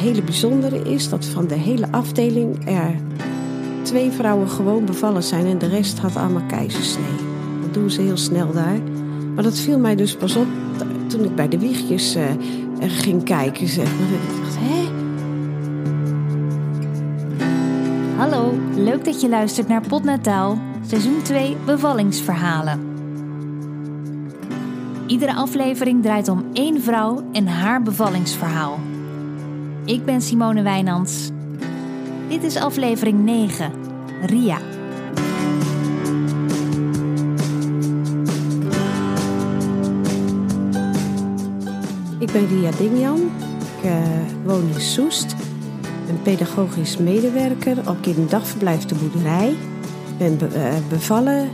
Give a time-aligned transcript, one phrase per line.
[0.00, 2.94] hele bijzondere is dat van de hele afdeling er
[3.82, 7.16] twee vrouwen gewoon bevallen zijn en de rest had allemaal keizersnee.
[7.62, 8.78] Dat doen ze heel snel daar.
[9.34, 10.46] Maar dat viel mij dus pas op
[11.06, 12.22] toen ik bij de wiegjes uh,
[12.78, 13.68] ging kijken.
[13.68, 14.08] Zeg maar.
[14.08, 14.88] Ik dacht, hè?
[18.16, 22.88] Hallo, leuk dat je luistert naar Potnataal, seizoen 2 bevallingsverhalen.
[25.06, 28.78] Iedere aflevering draait om één vrouw en haar bevallingsverhaal.
[29.84, 31.28] Ik ben Simone Wijnands.
[32.28, 33.72] Dit is aflevering 9,
[34.26, 34.58] Ria.
[42.18, 43.16] Ik ben Ria Dingjan.
[43.78, 43.96] Ik uh,
[44.44, 45.36] woon in Soest.
[46.06, 49.56] Ben pedagogisch medewerker op kinderdagverblijf De Boerderij.
[50.18, 51.50] Ben be uh, bevallen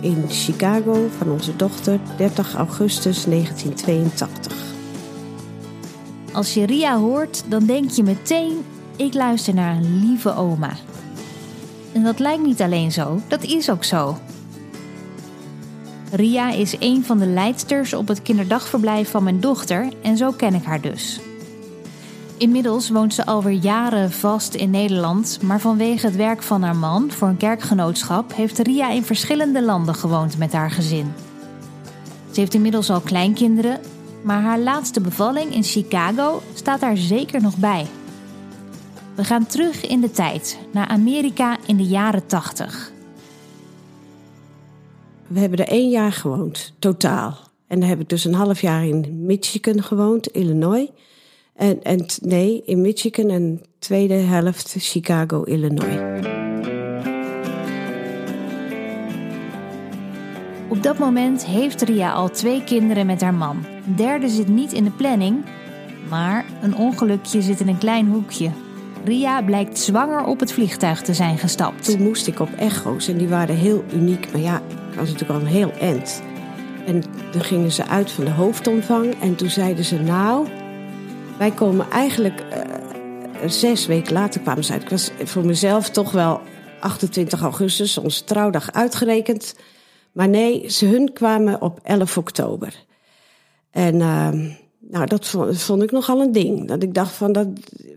[0.00, 4.69] in Chicago van onze dochter 30 augustus 1982.
[6.32, 8.64] Als je Ria hoort, dan denk je meteen:
[8.96, 10.72] ik luister naar een lieve oma.
[11.92, 14.18] En dat lijkt niet alleen zo, dat is ook zo.
[16.12, 20.54] Ria is een van de leidsters op het kinderdagverblijf van mijn dochter en zo ken
[20.54, 21.20] ik haar dus.
[22.36, 27.10] Inmiddels woont ze alweer jaren vast in Nederland, maar vanwege het werk van haar man
[27.10, 31.12] voor een kerkgenootschap heeft Ria in verschillende landen gewoond met haar gezin.
[32.30, 33.80] Ze heeft inmiddels al kleinkinderen,
[34.22, 37.86] maar haar laatste bevalling in Chicago staat daar zeker nog bij.
[39.14, 42.92] We gaan terug in de tijd, naar Amerika in de jaren 80.
[45.26, 47.38] We hebben er één jaar gewoond, totaal.
[47.66, 50.88] En dan heb ik dus een half jaar in Michigan gewoond, Illinois.
[51.54, 56.49] En, en nee, in Michigan en tweede helft Chicago, Illinois.
[60.70, 63.64] Op dat moment heeft Ria al twee kinderen met haar man.
[63.86, 65.44] Een derde zit niet in de planning,
[66.08, 68.50] maar een ongelukje zit in een klein hoekje.
[69.04, 71.84] Ria blijkt zwanger op het vliegtuig te zijn gestapt.
[71.84, 74.32] Toen moest ik op echo's en die waren heel uniek.
[74.32, 74.56] Maar ja,
[74.90, 76.22] ik was natuurlijk al een heel end.
[76.86, 80.48] En toen gingen ze uit van de hoofdomvang en toen zeiden ze nou,
[81.38, 84.82] wij komen eigenlijk uh, zes weken later kwamen ze uit.
[84.82, 86.40] Ik was voor mezelf toch wel
[86.80, 89.54] 28 augustus, onze trouwdag uitgerekend.
[90.12, 92.84] Maar nee, ze hun kwamen op 11 oktober.
[93.70, 94.28] En uh,
[94.78, 96.68] nou, dat vond, vond, ik nogal een ding.
[96.68, 97.46] Dat ik dacht van, dat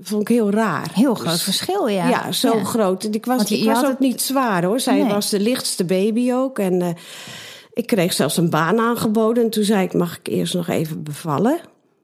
[0.02, 0.90] vond ik heel raar.
[0.94, 2.10] Heel groot dus, verschil, ja.
[2.10, 2.64] Ja, zo ja.
[2.64, 3.04] groot.
[3.04, 4.00] Ik was, je, ik was ook het...
[4.00, 4.80] niet zwaar hoor.
[4.80, 5.12] Zij nee.
[5.12, 6.60] was de lichtste baby ook.
[6.60, 6.88] En uh,
[7.74, 9.44] ik kreeg zelfs een baan aangeboden.
[9.44, 11.60] En toen zei ik, mag ik eerst nog even bevallen?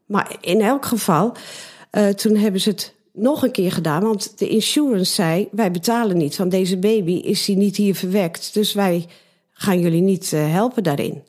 [0.06, 1.32] Maar in elk geval,
[1.92, 4.04] uh, toen hebben ze het nog een keer gedaan.
[4.04, 6.36] Want de insurance zei, wij betalen niet.
[6.36, 8.54] Van deze baby is hij niet hier verwekt.
[8.54, 9.06] Dus wij
[9.62, 11.24] gaan jullie niet uh, helpen daarin.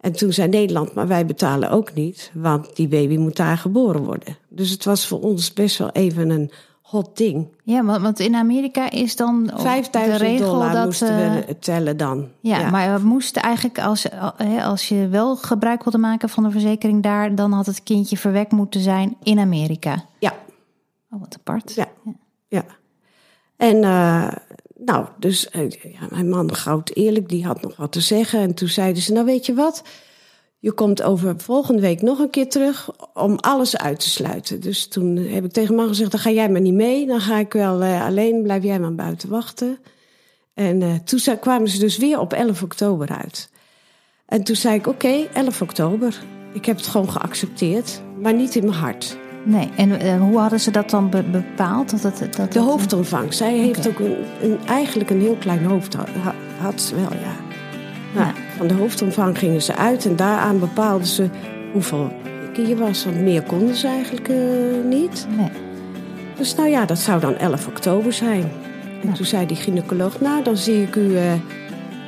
[0.00, 4.04] En toen zei Nederland, maar wij betalen ook niet, want die baby moet daar geboren
[4.04, 4.36] worden.
[4.48, 6.50] Dus het was voor ons best wel even een
[6.82, 7.48] hot ding.
[7.64, 12.28] Ja, want in Amerika is dan 5000 dollar dat, moesten we uh, tellen dan.
[12.40, 14.06] Ja, ja, maar we moesten eigenlijk, als,
[14.62, 18.52] als je wel gebruik wilde maken van de verzekering daar, dan had het kindje verwekt
[18.52, 20.04] moeten zijn in Amerika.
[20.18, 20.32] Ja.
[21.10, 21.74] Oh, wat apart.
[21.74, 22.12] Ja, ja.
[22.48, 22.64] ja.
[23.56, 24.28] En uh,
[24.84, 25.48] nou, dus
[25.82, 28.40] ja, mijn man, goud eerlijk, die had nog wat te zeggen.
[28.40, 29.82] En toen zeiden ze, nou weet je wat,
[30.58, 34.60] je komt over volgende week nog een keer terug om alles uit te sluiten.
[34.60, 37.06] Dus toen heb ik tegen man gezegd, dan ga jij maar niet mee.
[37.06, 39.78] Dan ga ik wel uh, alleen, blijf jij maar buiten wachten.
[40.54, 43.50] En uh, toen kwamen ze dus weer op 11 oktober uit.
[44.26, 46.22] En toen zei ik, oké, okay, 11 oktober.
[46.52, 49.16] Ik heb het gewoon geaccepteerd, maar niet in mijn hart.
[49.44, 52.02] Nee, en uh, hoe hadden ze dat dan be bepaald?
[52.02, 53.34] Dat het, dat de hoofdomvang.
[53.34, 53.64] Zij okay.
[53.64, 55.96] heeft ook een, een, eigenlijk een heel klein hoofd.
[56.60, 57.34] Had ze wel, ja.
[58.14, 58.32] Nou, ja.
[58.56, 61.28] Van de hoofdomvang gingen ze uit en daaraan bepaalden ze
[61.72, 62.12] hoeveel
[62.66, 63.04] je was.
[63.04, 64.36] Want meer konden ze eigenlijk uh,
[64.84, 65.26] niet.
[65.36, 65.50] Nee.
[66.36, 68.50] Dus nou ja, dat zou dan 11 oktober zijn.
[69.02, 71.00] En toen zei die gynaecoloog, nou dan zie ik u...
[71.00, 71.32] Uh,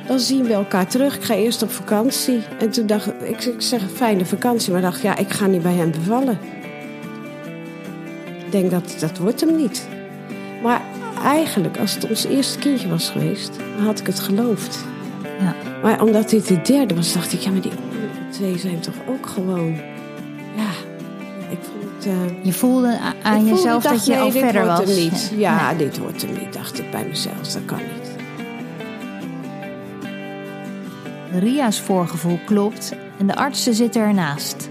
[0.07, 1.15] dan zien we elkaar terug.
[1.15, 2.41] Ik ga eerst op vakantie.
[2.59, 4.71] En toen dacht ik, ik zeg fijne vakantie.
[4.71, 6.37] Maar dacht, ja, ik ga niet bij hem bevallen
[8.53, 9.87] denk dat dat wordt hem niet.
[10.61, 10.81] Maar
[11.23, 14.85] eigenlijk, als het ons eerste kindje was geweest, dan had ik het geloofd.
[15.39, 15.55] Ja.
[15.81, 17.71] Maar omdat dit de derde was, dacht ik, ja, maar die
[18.29, 19.75] twee zijn toch ook gewoon.
[20.55, 20.69] Ja,
[21.49, 22.05] ik vond het.
[22.05, 24.79] Uh, je voelde aan jezelf dat je nee, al verder was.
[24.79, 25.31] Hem niet.
[25.35, 25.77] Ja, ja nee.
[25.77, 27.47] dit wordt hem niet, dacht ik bij mezelf.
[27.47, 28.11] Dat kan niet.
[31.41, 34.69] Ria's voorgevoel klopt en de artsen zitten ernaast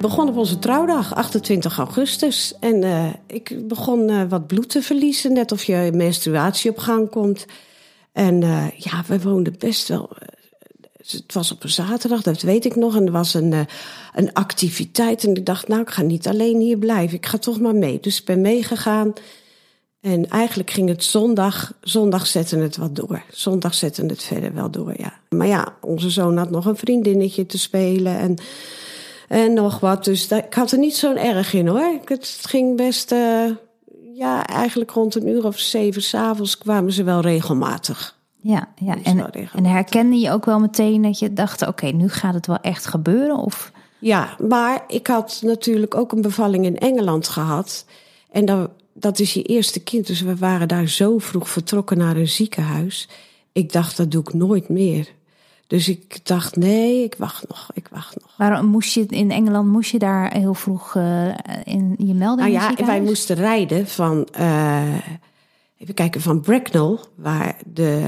[0.00, 2.54] begon op onze trouwdag, 28 augustus.
[2.60, 7.10] En uh, ik begon uh, wat bloed te verliezen, net of je menstruatie op gang
[7.10, 7.46] komt.
[8.12, 10.10] En uh, ja, we woonden best wel
[11.10, 12.96] het was op een zaterdag, dat weet ik nog.
[12.96, 13.66] En er was een,
[14.14, 15.24] een activiteit.
[15.24, 17.16] En ik dacht, nou, ik ga niet alleen hier blijven.
[17.16, 17.98] Ik ga toch maar mee.
[18.00, 19.12] Dus ik ben meegegaan.
[20.00, 23.22] En eigenlijk ging het zondag, zondag zette het wat door.
[23.30, 25.20] Zondag zette het verder wel door, ja.
[25.28, 28.36] Maar ja, onze zoon had nog een vriendinnetje te spelen en,
[29.30, 30.04] en nog wat.
[30.04, 32.00] Dus dat, ik had er niet zo'n erg in hoor.
[32.04, 33.50] Het ging best, uh,
[34.14, 38.18] ja, eigenlijk rond een uur of zeven s'avonds kwamen ze wel regelmatig.
[38.40, 38.96] Ja, ja.
[39.02, 42.60] En, en herkende je ook wel meteen dat je dacht, oké, nu gaat het wel
[42.60, 43.36] echt gebeuren?
[43.36, 43.72] Of...
[43.98, 47.84] Ja, maar ik had natuurlijk ook een bevalling in Engeland gehad.
[48.30, 50.06] En dan dat is je eerste kind.
[50.06, 53.08] Dus we waren daar zo vroeg vertrokken naar een ziekenhuis.
[53.52, 55.08] Ik dacht, dat doe ik nooit meer.
[55.70, 58.34] Dus ik dacht, nee, ik wacht nog, ik wacht nog.
[58.36, 61.34] Waarom moest je in Engeland, moest je daar heel vroeg uh,
[61.64, 62.50] in je melden?
[62.50, 64.94] Nou ja, wij moesten rijden van, uh,
[65.78, 68.06] even kijken, van Bracknell, waar de,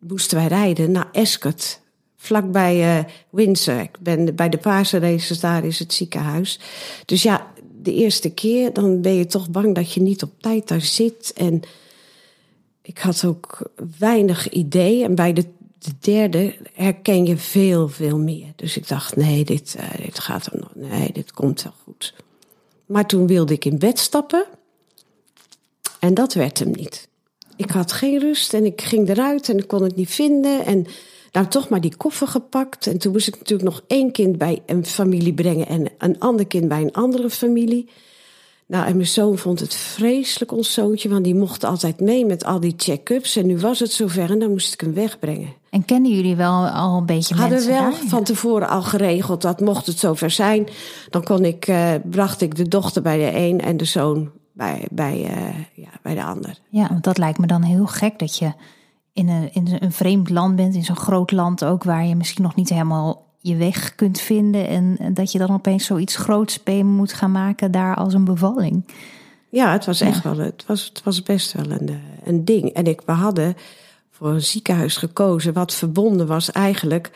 [0.00, 1.80] moesten wij rijden naar Escott.
[2.16, 3.80] Vlakbij uh, Windsor.
[3.80, 6.60] Ik ben bij de Paarse daar is het ziekenhuis.
[7.04, 7.46] Dus ja,
[7.82, 11.32] de eerste keer, dan ben je toch bang dat je niet op tijd daar zit.
[11.36, 11.62] En
[12.82, 15.04] ik had ook weinig idee.
[15.04, 15.44] En bij de,
[15.78, 18.52] de derde herken je veel, veel meer.
[18.56, 20.70] Dus ik dacht, nee, dit, uh, dit gaat er nog.
[20.74, 22.14] Nee, dit komt wel goed.
[22.86, 24.44] Maar toen wilde ik in bed stappen.
[25.98, 27.08] En dat werd hem niet.
[27.56, 30.64] Ik had geen rust en ik ging eruit en ik kon het niet vinden.
[30.64, 30.86] En
[31.32, 32.86] nou, toch maar die koffer gepakt.
[32.86, 36.46] En toen moest ik natuurlijk nog één kind bij een familie brengen en een ander
[36.46, 37.88] kind bij een andere familie.
[38.68, 42.44] Nou, en mijn zoon vond het vreselijk, ons zoontje, want die mocht altijd mee met
[42.44, 43.36] al die check-ups.
[43.36, 45.52] En nu was het zover en dan moest ik hem wegbrengen.
[45.70, 49.60] En kennen jullie wel al een beetje Hadden mensen wel van tevoren al geregeld dat
[49.60, 50.68] mocht het zover zijn,
[51.10, 54.86] dan kon ik, uh, bracht ik de dochter bij de een en de zoon bij,
[54.90, 56.58] bij, uh, ja, bij de ander.
[56.68, 58.52] Ja, want dat lijkt me dan heel gek dat je
[59.12, 62.42] in een, in een vreemd land bent, in zo'n groot land ook, waar je misschien
[62.42, 64.68] nog niet helemaal je weg kunt vinden.
[64.68, 68.84] En, dat je dan opeens zoiets groots mee moet gaan maken daar als een bevalling.
[69.48, 72.72] Ja, het was echt wel, het was, het was best wel een, een ding.
[72.72, 73.56] En ik, we hadden
[74.10, 77.10] voor een ziekenhuis gekozen wat verbonden was eigenlijk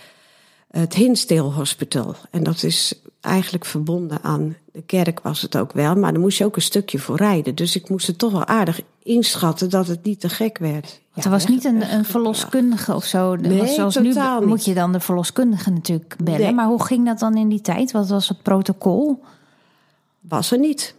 [0.70, 2.14] het Hinsdale Hospital.
[2.31, 6.39] En dat is eigenlijk verbonden aan de kerk was het ook wel, maar dan moest
[6.39, 7.55] je ook een stukje voor rijden.
[7.55, 11.01] Dus ik moest het toch wel aardig inschatten dat het niet te gek werd.
[11.15, 13.37] Er was niet een, een verloskundige of zo.
[13.37, 14.15] Nee, Zoals nu
[14.47, 16.55] moet je dan de verloskundige natuurlijk bellen.
[16.55, 17.93] Maar hoe ging dat dan in die tijd?
[17.93, 19.23] Wat was het protocol?
[20.21, 20.95] Was er niet.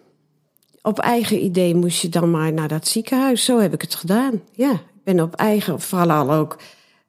[0.81, 3.45] Op eigen idee moest je dan maar naar dat ziekenhuis.
[3.45, 4.41] Zo heb ik het gedaan.
[4.51, 6.57] Ja, ik ben op eigen, vooral ook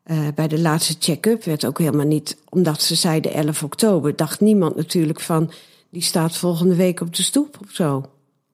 [0.06, 4.40] uh, bij de laatste check-up werd ook helemaal niet, omdat ze zeiden 11 oktober, dacht
[4.40, 5.50] niemand natuurlijk van,
[5.90, 8.04] die staat volgende week op de stoep of zo.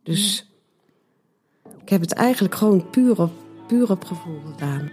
[0.03, 0.47] Dus
[1.83, 3.31] ik heb het eigenlijk gewoon puur op,
[3.67, 4.91] puur op gevoel gedaan.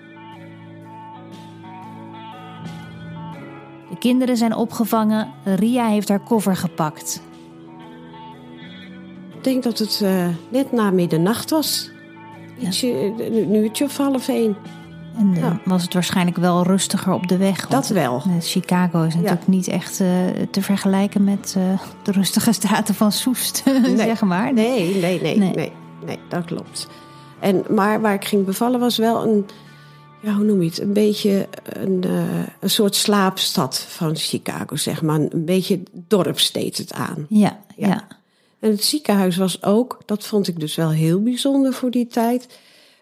[3.90, 5.34] De kinderen zijn opgevangen.
[5.44, 7.22] Ria heeft haar koffer gepakt.
[9.36, 11.92] Ik denk dat het uh, net na middernacht was.
[12.60, 14.56] Ietsje, een uurtje of half één.
[15.18, 17.68] En uh, was het waarschijnlijk wel rustiger op de weg.
[17.68, 18.24] Dat wel.
[18.40, 20.08] Chicago is natuurlijk niet echt uh,
[20.52, 23.98] te vergelijken met uh, de rustige straten van Soest, nee.
[23.98, 24.54] zeg maar.
[24.54, 25.72] Nee, nee, nee, nee, nee,
[26.06, 26.88] nee, dat klopt.
[27.40, 29.46] En, maar waar ik ging bevallen was wel een,
[30.22, 32.04] ja, hoe noem je het, een beetje een,
[32.60, 35.20] een soort slaapstad van Chicago, zeg maar.
[35.20, 37.26] Een beetje dorp steeds het aan.
[37.30, 38.08] Ja, ja, ja.
[38.60, 42.48] En het ziekenhuis was ook, dat vond ik dus wel heel bijzonder voor die tijd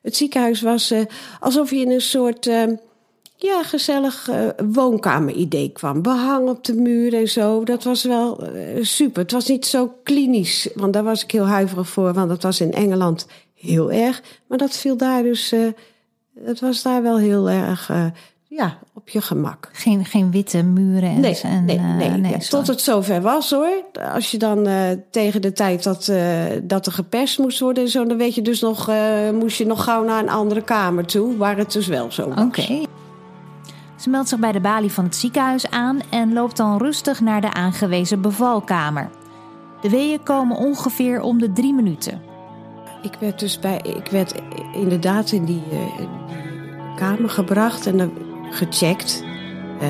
[0.06, 1.00] het ziekenhuis was uh,
[1.40, 2.64] alsof je in een soort uh,
[3.36, 6.02] ja, gezellig uh, woonkamer-idee kwam.
[6.02, 7.64] Behang op de muur en zo.
[7.64, 8.40] Dat was wel
[8.82, 9.22] super.
[9.22, 12.62] Het was niet zo klinisch, want daar was ik heel huiverig voor, want dat was
[12.62, 14.22] in Engeland heel erg.
[14.48, 15.54] Maar dat viel daar dus.
[16.44, 17.92] het was daar wel heel erg
[18.48, 19.70] ja, op je gemak.
[19.74, 22.32] Geen, geen witte muren en, nee, en nee, nee, nee.
[22.32, 23.84] Ja, tot het zover was hoor.
[24.14, 27.90] Als je dan uh, tegen de tijd dat, uh, dat er geperst moest worden en
[27.90, 28.92] zo, dan weet je dus nog,
[29.34, 32.44] moest je nog gauw naar een andere kamer toe, waar het dus wel zo was.
[32.44, 32.84] Oké.
[33.96, 37.42] Ze meldt zich bij de balie van het ziekenhuis aan en loopt dan rustig naar
[37.42, 39.10] de aangewezen bevalkamer.
[39.82, 42.22] De weeën komen ongeveer om de drie minuten.
[43.02, 44.36] Ik werd dus bij, ik werd
[44.74, 45.64] inderdaad in die,
[45.98, 46.08] die
[46.96, 48.12] kamer gebracht en dan
[48.56, 49.24] gecheckt.
[49.82, 49.90] Uh,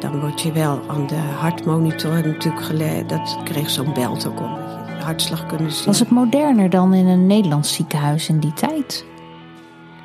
[0.00, 3.08] dan word je wel aan de hartmonitor natuurlijk geleid.
[3.08, 4.56] Dat kreeg zo'n belt ook om.
[5.00, 5.84] Hartslag kunnen zien.
[5.84, 9.04] Was het moderner dan in een Nederlands ziekenhuis in die tijd?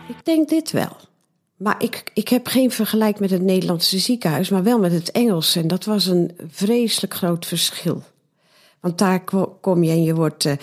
[0.07, 0.95] Ik denk dit wel.
[1.57, 5.55] Maar ik, ik heb geen vergelijk met het Nederlandse ziekenhuis, maar wel met het Engels.
[5.55, 8.03] En dat was een vreselijk groot verschil.
[8.79, 9.23] Want daar
[9.61, 10.45] kom je en je wordt.
[10.45, 10.53] Uh,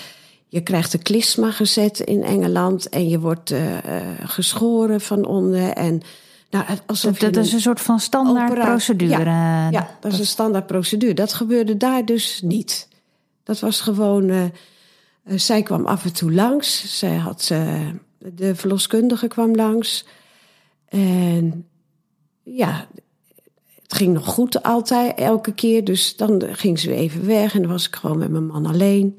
[0.48, 3.60] je krijgt een klisma gezet in Engeland en je wordt uh,
[4.24, 5.68] geschoren van onder.
[5.68, 6.02] En
[6.56, 9.24] Nou, alsof dat, is een soort van standaard procedure.
[9.24, 11.14] Ja, ja, dat is een standaard procedure.
[11.14, 12.88] Dat gebeurde daar dus niet.
[13.42, 14.28] Dat was gewoon.
[14.28, 14.44] Uh,
[15.24, 16.98] zij kwam af en toe langs.
[16.98, 20.06] Zij had, uh, de verloskundige kwam langs.
[20.88, 21.66] En
[22.42, 22.86] ja,
[23.82, 25.84] het ging nog goed altijd, elke keer.
[25.84, 28.66] Dus dan ging ze weer even weg en dan was ik gewoon met mijn man
[28.66, 29.18] alleen.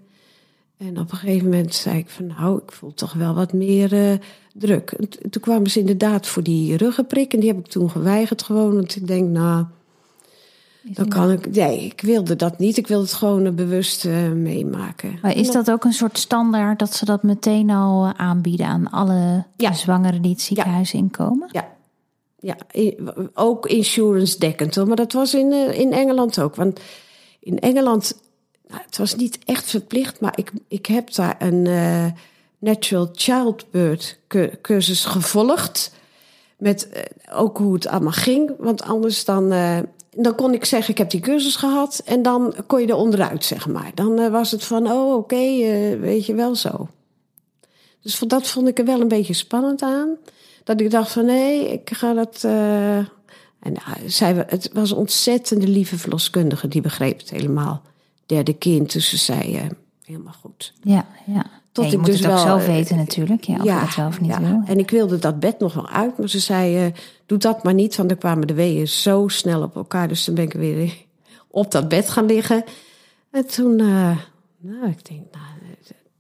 [0.78, 3.94] En op een gegeven moment zei ik van nou, ik voel toch wel wat meer
[3.94, 4.18] uh,
[4.54, 4.92] druk.
[4.92, 8.76] En toen kwamen ze inderdaad voor die ruggenprik en die heb ik toen geweigerd gewoon.
[8.76, 9.66] Want ik denk nou,
[10.82, 12.78] dan kan ik, nee, ik wilde dat niet.
[12.78, 15.20] Ik wilde het gewoon bewust uh, meemaken.
[15.22, 18.90] Maar is dat ook een soort standaard dat ze dat meteen al eh, aanbieden aan
[18.90, 19.74] alle ja.
[19.74, 21.00] zwangeren die het ziekenhuis ja.
[21.00, 21.50] inkomen?
[21.52, 21.68] Ja,
[22.40, 22.58] ja,
[23.34, 24.88] ook insurance dekkend hoor.
[24.88, 26.56] Maar dat was in, in Engeland ook.
[26.56, 26.80] Want
[27.40, 28.22] in Engeland
[28.68, 32.06] nou, het was niet echt verplicht, maar ik, ik heb daar een uh,
[32.60, 34.20] natural childbirth
[34.62, 35.92] cursus gevolgd.
[36.58, 37.02] Met uh,
[37.38, 38.52] ook hoe het allemaal ging.
[38.58, 39.78] Want anders dan, uh,
[40.16, 42.02] dan kon ik zeggen, ik heb die cursus gehad.
[42.06, 43.92] En dan kon je er onderuit, zeg maar.
[43.94, 45.58] Dan was het van, oh oké,
[46.00, 46.88] weet je wel zo.
[48.02, 50.18] Dus dat vond ik er wel een beetje spannend aan.
[50.64, 52.44] Dat ik dacht van, nee, ik ga dat...
[52.44, 57.82] en zij, het was een ontzettende lieve verloskundige, die begreep het helemaal
[58.28, 58.94] derde kind.
[58.94, 59.62] Dus ze zei uh,
[60.04, 60.74] helemaal goed.
[60.82, 61.46] Ja, ja.
[61.72, 63.44] Tot ik moet dus het ook wel, zelf eh, weten natuurlijk.
[63.44, 64.42] Ja, of ja, het zelf niet ja.
[64.42, 64.62] wil.
[64.66, 66.18] En ik wilde dat bed nog wel uit.
[66.18, 66.94] Maar ze zei, uh,
[67.26, 67.96] doe dat maar niet.
[67.96, 70.08] Want dan kwamen de weeën zo snel op elkaar.
[70.08, 71.06] Dus dan ben ik weer
[71.48, 72.64] op dat bed gaan liggen.
[73.32, 74.18] En toen, uh,
[74.58, 75.46] nou, ik denk, nou,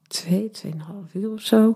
[0.07, 1.75] twee, tweeënhalf uur of zo.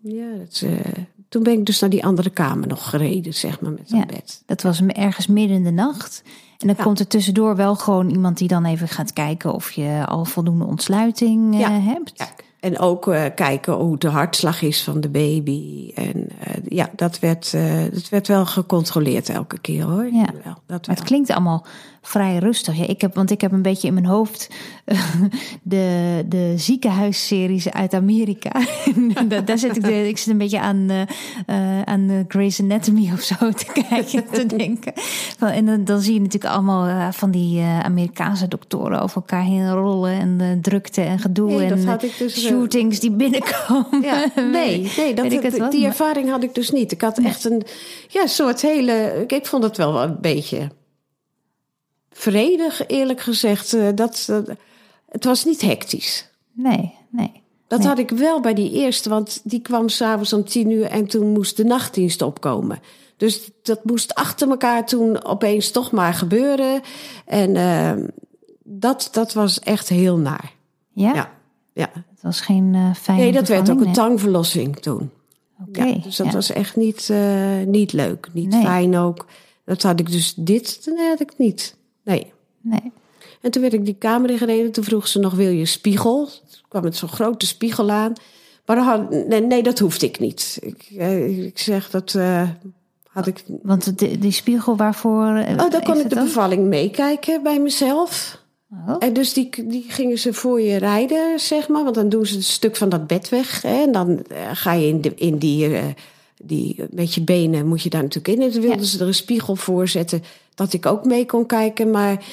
[0.00, 0.80] Ja, dat, uh,
[1.28, 4.06] toen ben ik dus naar die andere kamer nog gereden, zeg maar, met dat ja,
[4.06, 4.42] bed.
[4.46, 6.22] Dat was ergens midden in de nacht.
[6.58, 10.04] En dan komt er tussendoor wel gewoon iemand die dan even gaat kijken of je
[10.06, 11.70] al voldoende ontsluiting uh, ja.
[11.70, 12.12] hebt.
[12.14, 12.28] Ja.
[12.60, 15.90] En ook uh, kijken hoe de hartslag is van de baby.
[15.94, 17.52] En uh, ja, dat werd,
[17.92, 20.04] dat werd wel gecontroleerd elke keer hoor.
[20.12, 20.26] Ja.
[20.44, 20.96] Wel, dat wel.
[20.96, 21.66] Het klinkt allemaal
[22.08, 22.76] vrij rustig.
[22.76, 24.48] Ja, ik heb, want ik heb een beetje in mijn hoofd
[25.62, 28.50] de, de ziekenhuisseries uit Amerika.
[29.44, 33.66] daar, zit ik, ik zit een beetje aan, uh, aan Grey's Anatomy of zo te
[33.88, 34.92] kijken, te denken.
[35.38, 40.12] En dan, dan zie je natuurlijk allemaal van die Amerikaanse doktoren over elkaar heen rollen.
[40.12, 44.02] En drukte en gedoe nee, en dus, shootings die binnenkomen.
[44.02, 46.92] Ja, nee, nee dat, die ervaring had ik dus niet.
[46.92, 47.62] Ik had echt een
[48.08, 49.24] ja, soort hele...
[49.26, 50.68] Ik vond het wel een beetje
[52.18, 53.72] vredig, eerlijk gezegd.
[53.72, 54.32] Eh, dat,
[55.08, 56.28] het was niet hectisch.
[56.52, 57.42] Nee, nee.
[57.66, 61.06] Dat had ik wel bij die eerste, want die kwam s'avonds om tien uur en
[61.06, 62.80] toen moest de nachtdienst opkomen.
[63.16, 66.80] Dus dat moest achter elkaar toen opeens toch maar gebeuren.
[67.24, 67.92] En uh,
[68.64, 70.52] dat, dat was echt heel naar.
[70.92, 71.14] Ja?
[71.14, 71.30] Ja.
[71.72, 71.90] ja.
[71.94, 75.10] Het was geen uh, fijne Nee, dat werd ook een tangverlossing toen.
[75.68, 75.84] Oké.
[75.84, 78.28] ja, dus dat was echt niet, uh, niet leuk.
[78.32, 79.26] Niet fijn ook.
[79.64, 81.76] Dat had ik dus dit, nee, had ik niet.
[82.08, 82.32] Nee.
[82.60, 82.92] Nee.
[83.40, 84.72] En toen werd ik die kamer ingereden.
[84.72, 86.26] Toen vroeg ze nog, wil je spiegel?
[86.26, 88.12] Toen kwam met zo'n grote spiegel aan.
[88.66, 90.58] Maar dan had, nee, nee, dat hoefde ik niet.
[90.60, 92.48] Ik, eh, ik zeg, dat uh,
[93.06, 93.44] had ik...
[93.62, 95.26] Want die, die spiegel waarvoor...
[95.26, 98.42] Uh, oh, dan kon ik de bevalling meekijken bij mezelf.
[98.70, 98.96] Oh.
[98.98, 101.82] En dus die, die gingen ze voor je rijden, zeg maar.
[101.82, 103.62] Want dan doen ze een stuk van dat bed weg.
[103.62, 105.78] Hè, en dan ga je in, de, in die
[106.42, 108.42] die, met je benen moet je daar natuurlijk in.
[108.42, 110.22] En toen wilden ze er een spiegel voor zetten
[110.58, 111.90] dat ik ook mee kon kijken.
[111.90, 112.24] Maar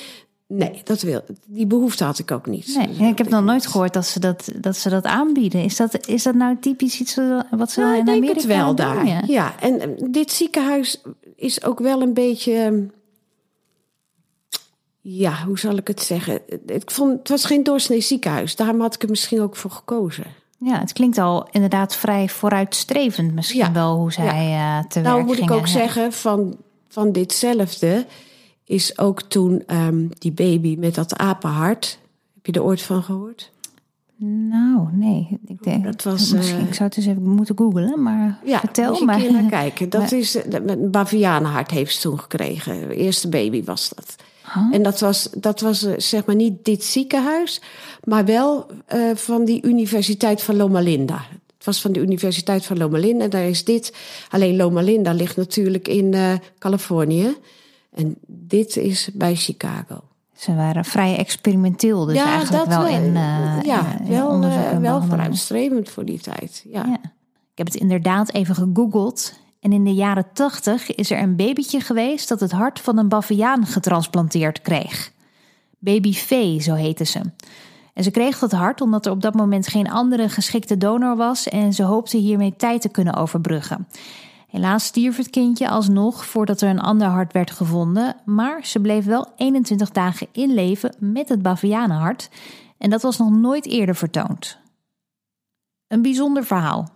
[0.48, 2.75] nee, dat wil, die behoefte had ik ook niet.
[2.77, 5.63] Nee, dus ik heb nog nooit gehoord dat ze dat, dat ze dat aanbieden.
[5.63, 7.17] Is dat, is dat nou typisch iets
[7.51, 9.05] wat ze nou, in Amerika het wel daar.
[9.08, 9.22] Ja.
[9.27, 11.01] ja, en eh, dit ziekenhuis
[11.36, 12.88] is ook wel een beetje...
[15.01, 16.41] Ja, hoe zal ik het zeggen?
[16.65, 18.55] Ik vond, het was geen doorsnee ziekenhuis.
[18.55, 20.25] Daarom had ik er misschien ook voor gekozen.
[20.58, 24.79] Ja, het klinkt al inderdaad vrij vooruitstrevend misschien wel hoe zij ja.
[24.79, 26.58] uh, te nou, moet ik ook zeggen, van,
[26.96, 28.06] van ditzelfde
[28.64, 32.00] is ook toen um, die baby met dat apenhart.
[32.34, 33.52] Heb je er ooit van gehoord?
[34.50, 35.40] Nou, nee.
[35.46, 38.60] Ik denk, dat was, misschien, uh, ik zou het eens even moeten googlen, maar ja,
[38.60, 39.32] vertel moet je maar.
[39.32, 39.90] naar kijken.
[39.90, 42.88] Dat is, een bavianenhart heeft ze toen gekregen.
[42.88, 44.16] De eerste baby was dat.
[44.72, 47.62] En dat was, dat was eh, zeg maar niet dit ziekenhuis,
[48.04, 51.22] maar wel uh, van die Universiteit van Loma Linda.
[51.65, 53.93] Was van de Universiteit van Loma Linda, daar is dit.
[54.29, 57.38] Alleen Loma Linda ligt natuurlijk in uh, Californië.
[57.93, 60.01] En dit is bij Chicago.
[60.36, 63.15] Ze waren vrij experimenteel, dus ja, eigenlijk wel, wel in.
[63.15, 64.39] Uh, ja, in, wel,
[64.79, 66.65] wel vooruitstrevend voor die tijd.
[66.69, 66.86] Ja.
[66.86, 67.00] ja.
[67.51, 69.34] Ik heb het inderdaad even gegoogeld.
[69.60, 73.07] En in de jaren 80 is er een babytje geweest dat het hart van een
[73.07, 75.12] baviaan getransplanteerd kreeg.
[75.79, 77.22] Baby Fee, zo heette ze.
[77.96, 81.48] En ze kreeg dat hart omdat er op dat moment geen andere geschikte donor was
[81.48, 83.88] en ze hoopte hiermee tijd te kunnen overbruggen.
[84.48, 89.06] Helaas stierf het kindje alsnog voordat er een ander hart werd gevonden, maar ze bleef
[89.06, 92.30] wel 21 dagen in leven met het bavianenhart
[92.78, 94.58] en dat was nog nooit eerder vertoond.
[95.88, 96.90] Een bijzonder verhaal.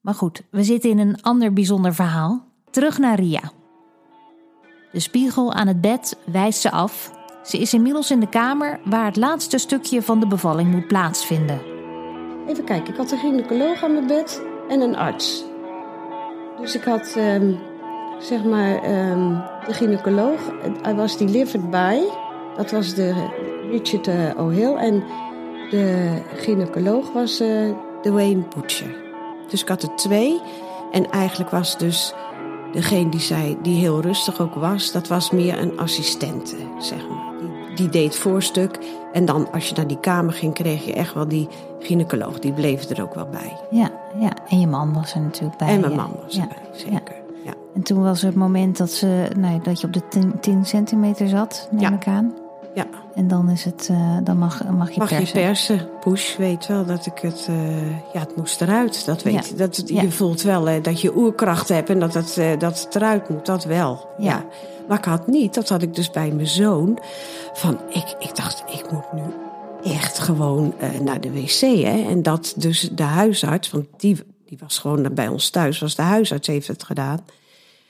[0.00, 2.44] Maar goed, we zitten in een ander bijzonder verhaal.
[2.70, 3.52] Terug naar Ria.
[4.92, 7.19] De spiegel aan het bed wijst ze af.
[7.42, 11.60] Ze is inmiddels in de kamer waar het laatste stukje van de bevalling moet plaatsvinden.
[12.46, 15.44] Even kijken, ik had een gynaecoloog aan mijn bed en een arts.
[16.60, 17.58] Dus ik had, um,
[18.18, 18.74] zeg maar,
[19.10, 20.40] um, de gynaecoloog,
[20.82, 21.98] hij was delivered by.
[22.56, 23.28] Dat was de
[23.70, 24.74] Richard uh, O'Hill.
[24.74, 25.04] En
[25.70, 27.70] de gynaecoloog was uh,
[28.02, 28.96] Dwayne Butcher.
[29.48, 30.40] Dus ik had er twee.
[30.92, 32.14] En eigenlijk was dus
[32.72, 37.29] degene die zei, die heel rustig ook was, dat was meer een assistente, zeg maar.
[37.80, 38.78] Die, deed voorstuk.
[39.12, 42.38] En dan als je naar die kamer ging, kreeg je echt wel die gynaecoloog.
[42.38, 43.56] Die bleef er ook wel bij.
[43.70, 44.30] Ja, ja.
[44.48, 45.68] en je man was er natuurlijk bij.
[45.68, 47.14] En mijn man was erbij, zeker.
[47.44, 47.52] Ja.
[47.74, 50.02] En toen was het moment dat, ze, nou, dat je op de
[50.40, 52.34] 10 centimeter zat, neem ik aan.
[52.74, 52.86] Ja.
[53.14, 55.40] En dan is het, uh, dan mag, mag je mag persen.
[55.40, 55.88] je persen.
[56.00, 59.04] Push weet wel dat ik het, uh, ja, het moest eruit.
[59.04, 59.54] Dat weet je.
[59.54, 63.46] Dat, je voelt wel dat je oerkracht hebt en dat het, dat het eruit moet.
[63.46, 64.08] Dat wel.
[64.18, 64.44] Ja.
[64.90, 66.98] Maar ik had niet, dat had ik dus bij mijn zoon.
[67.52, 69.22] Van, ik, ik dacht, ik moet nu
[69.92, 71.60] echt gewoon naar de wc.
[71.60, 72.08] Hè?
[72.08, 74.16] En dat dus de huisarts, want die,
[74.46, 77.24] die was gewoon bij ons thuis, was de huisarts, heeft het gedaan.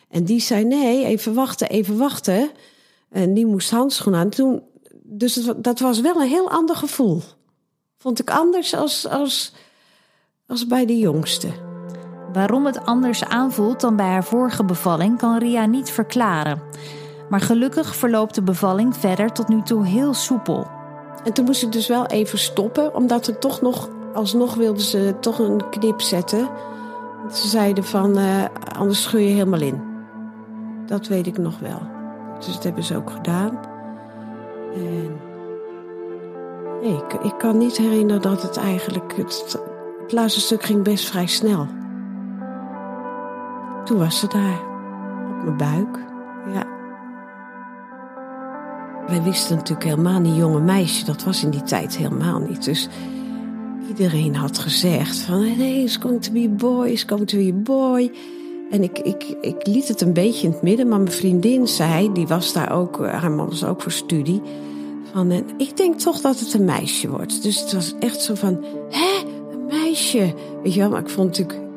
[0.09, 2.50] En die zei: nee, even wachten, even wachten.
[3.11, 4.30] En die moest handschoenen aan.
[4.30, 4.62] Toen,
[5.02, 7.23] dus dat was wel een heel ander gevoel.
[7.99, 9.52] Vond ik anders als, als,
[10.47, 11.70] als bij de jongste.
[12.33, 16.63] Waarom het anders aanvoelt dan bij haar vorige bevalling kan Ria niet verklaren.
[17.29, 20.67] Maar gelukkig verloopt de bevalling verder tot nu toe heel soepel.
[21.25, 25.15] En toen moest ik dus wel even stoppen, omdat er toch nog, alsnog wilden ze
[25.21, 26.49] toch een knip zetten.
[27.33, 28.45] Ze zeiden van, uh,
[28.79, 29.83] anders scheur je helemaal in.
[30.87, 31.83] Dat weet ik nog wel.
[32.39, 33.59] Dus dat hebben ze ook gedaan.
[34.75, 35.21] En
[36.83, 39.17] nee, ik, ik kan niet herinneren dat het eigenlijk.
[39.17, 39.59] Het,
[40.02, 41.67] het laatste stuk ging best vrij snel.
[43.84, 44.60] Toen was ze daar,
[45.38, 45.99] op mijn buik.
[46.52, 46.66] Ja.
[49.06, 52.64] Wij wisten natuurlijk helemaal niet, jonge meisje, dat was in die tijd helemaal niet.
[52.64, 52.88] Dus
[53.88, 57.52] iedereen had gezegd van, nee, it's going to be a boy, it's going to be
[57.52, 58.12] a boy.
[58.71, 62.12] En ik, ik, ik liet het een beetje in het midden, maar mijn vriendin zei,
[62.12, 64.43] die was daar ook, haar man was ook voor studie,
[65.12, 67.43] van, ik denk toch dat het een meisje wordt.
[67.43, 70.34] Dus het was echt zo van, hè, een meisje.
[70.62, 71.70] Weet je wel, maar ik vond natuurlijk,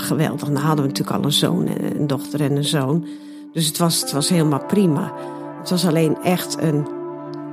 [0.00, 0.48] geweldig.
[0.48, 3.06] Dan hadden we natuurlijk al een zoon en een dochter en een zoon.
[3.52, 5.12] Dus het was, het was helemaal prima.
[5.60, 6.86] Het was alleen echt een,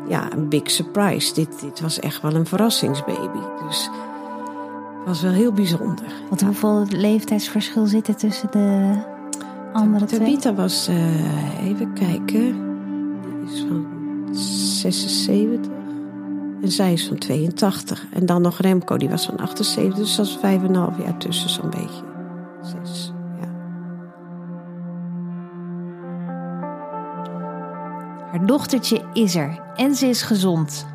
[0.08, 1.34] ja, een big surprise.
[1.34, 3.40] Dit, dit was echt wel een verrassingsbaby.
[3.68, 3.90] Dus
[5.06, 6.06] was wel heel bijzonder.
[6.30, 8.96] Want hoeveel leeftijdsverschil zit er tussen de
[9.74, 10.20] andere twee?
[10.20, 12.56] Tabita was, uh, even kijken,
[13.22, 13.86] die is van
[14.36, 15.72] 76
[16.62, 18.06] en zij is van 82.
[18.10, 20.98] En dan nog Remco, die was van 78, dus dat is vijf en een half
[21.04, 22.15] jaar tussen zo'n beetje.
[22.66, 23.48] Zes, ja.
[28.32, 30.86] Haar dochtertje is er en ze is gezond.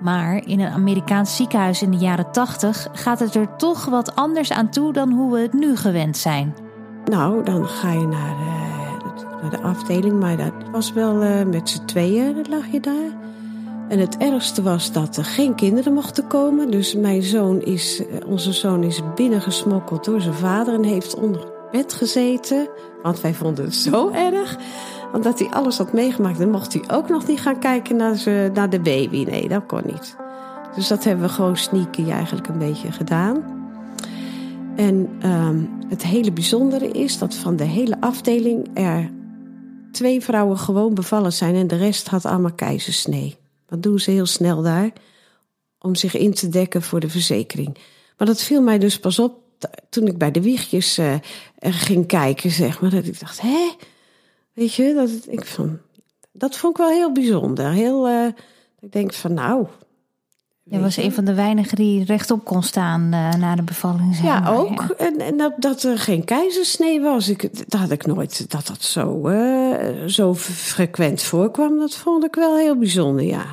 [0.00, 4.52] Maar in een Amerikaans ziekenhuis in de jaren 80 gaat het er toch wat anders
[4.52, 6.54] aan toe dan hoe we het nu gewend zijn.
[7.04, 11.68] Nou, dan ga je naar de, naar de afdeling, maar dat was wel uh, met
[11.68, 13.20] z'n tweeën lag je daar.
[13.92, 16.70] En het ergste was dat er geen kinderen mochten komen.
[16.70, 21.52] Dus mijn zoon is, eh, onze zoon is binnengesmokkeld door zijn vader en heeft onder
[21.70, 22.68] bed gezeten.
[23.02, 24.58] Want wij vonden het zo erg
[25.12, 26.38] omdat hij alles had meegemaakt.
[26.38, 29.24] Dan mocht hij ook nog niet gaan kijken naar, ze, naar de baby.
[29.24, 30.16] Nee, dat kon niet.
[30.74, 33.44] Dus dat hebben we gewoon sneaky eigenlijk een beetje gedaan.
[34.76, 39.10] En um, het hele bijzondere is dat van de hele afdeling er
[39.90, 43.40] twee vrouwen gewoon bevallen zijn en de rest had allemaal keizersnee.
[43.72, 44.92] Dat doen ze heel snel daar
[45.78, 47.78] om zich in te dekken voor de verzekering.
[48.16, 49.40] Maar dat viel mij dus pas op
[49.88, 51.14] toen ik bij de wiegjes uh,
[51.58, 52.90] ging kijken, zeg maar.
[52.90, 53.70] Dat ik dacht, hè?
[54.52, 55.78] Weet je, dat, ik van,
[56.32, 57.70] dat vond ik wel heel bijzonder.
[57.70, 58.26] Heel, uh,
[58.80, 59.66] ik denk van nou.
[60.72, 64.14] Je was een van de weinigen die rechtop kon staan uh, na de bevalling.
[64.14, 64.80] Zeg ja, ook.
[64.80, 67.28] En, en dat, dat, er geen keizersnee was.
[67.28, 71.78] Ik, dat had ik nooit, dat dat zo, uh, zo frequent voorkwam.
[71.78, 73.44] Dat vond ik wel heel bijzonder, ja.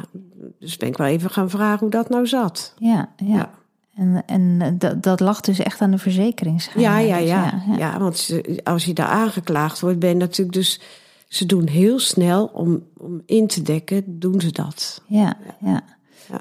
[0.60, 2.73] Dus ben ik wel even gaan vragen hoe dat nou zat.
[2.77, 3.36] Ja, ja.
[3.36, 3.49] ja.
[3.95, 6.63] En, en dat, dat lag dus echt aan de verzekering.
[6.75, 7.99] Ja, ja, ja, ja, ja.
[7.99, 10.82] want als je daar aangeklaagd wordt, ben je natuurlijk dus.
[11.27, 15.01] Ze doen heel snel om, om in te dekken, doen ze dat.
[15.08, 15.84] Ja, ja.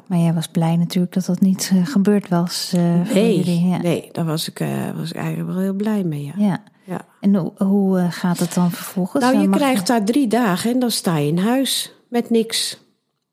[0.09, 2.73] Maar jij was blij natuurlijk dat dat niet uh, gebeurd was.
[2.75, 3.77] Uh, nee, jullie, ja.
[3.77, 6.25] nee, daar was ik, uh, was ik eigenlijk wel heel blij mee.
[6.25, 6.33] Ja.
[6.37, 6.63] ja.
[6.85, 7.05] ja.
[7.21, 9.25] En hoe, hoe gaat het dan vervolgens?
[9.25, 12.79] Nou, je krijgt daar drie dagen en dan sta je in huis met niks.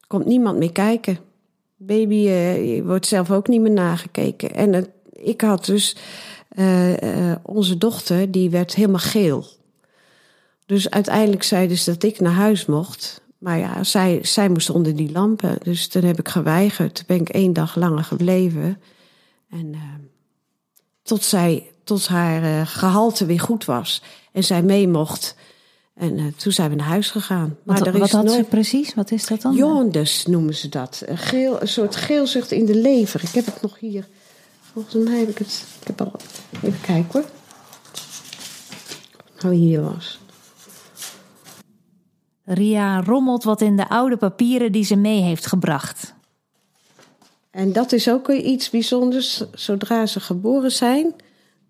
[0.07, 1.17] Komt niemand meer kijken.
[1.77, 4.55] Baby je wordt zelf ook niet meer nagekeken.
[4.55, 5.97] En ik had dus
[7.41, 9.45] onze dochter, die werd helemaal geel.
[10.65, 13.21] Dus uiteindelijk zeiden ze dat ik naar huis mocht.
[13.45, 15.57] Maar ja, zij, zij moest onder die lampen.
[15.63, 16.95] Dus toen heb ik geweigerd.
[16.95, 18.81] Toen ben ik één dag langer gebleven.
[19.49, 19.81] En uh,
[21.03, 24.01] tot, zij, tot haar uh, gehalte weer goed was.
[24.31, 25.35] En zij mee mocht.
[25.93, 27.57] En uh, toen zijn we naar huis gegaan.
[27.63, 28.37] Maar wat, er is wat had nooit...
[28.37, 28.93] ze precies?
[28.93, 29.55] Wat is dat dan?
[29.55, 31.03] Jaundice noemen ze dat.
[31.05, 33.23] Een, geel, een soort geelzucht in de lever.
[33.23, 34.07] Ik heb het nog hier.
[34.73, 35.65] Volgens mij heb ik het.
[35.81, 36.11] Ik heb al.
[36.61, 37.29] Even kijken hoor.
[39.41, 40.19] Nou, hier was.
[42.45, 46.13] Ria rommelt wat in de oude papieren die ze mee heeft gebracht.
[47.51, 49.43] En dat is ook iets bijzonders.
[49.53, 51.13] Zodra ze geboren zijn,